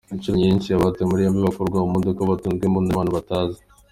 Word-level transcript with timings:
Inshuro 0.13 0.35
nyinshi 0.43 0.69
‘abatawe 0.71 1.07
muri 1.09 1.25
yombi’ 1.25 1.41
bakururwa 1.47 1.79
mu 1.85 1.91
modoka 1.95 2.27
batunzwe 2.31 2.63
imbunda 2.65 2.89
n’abantu 2.89 3.13
batazi.’’ 3.17 3.59